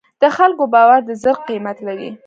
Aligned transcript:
د 0.21 0.23
خلکو 0.37 0.63
باور 0.73 0.99
د 1.07 1.09
زر 1.23 1.35
قیمت 1.47 1.77
لري. 1.87 2.09